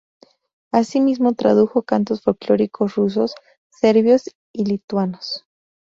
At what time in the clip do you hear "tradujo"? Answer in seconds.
1.33-1.83